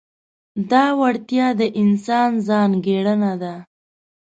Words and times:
دا 0.71 0.85
وړتیا 0.99 1.47
د 1.59 1.61
انسان 1.81 2.31
ځانګړنه 2.47 3.33
ده. 3.41 3.55